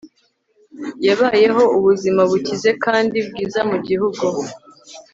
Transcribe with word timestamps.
yabayeho 1.07 1.63
ubuzima 1.77 2.21
bukize 2.31 2.69
kandi 2.83 3.17
bwiza 3.27 3.59
mugihugu 3.69 4.23